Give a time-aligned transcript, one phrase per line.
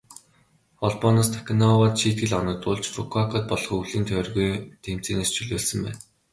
[0.79, 5.99] Холбооноос Таканоивад шийтгэл оногдуулж, Фүкүокад болох өвлийн тойргийн тэмцээнээс чөлөөлсөн байна.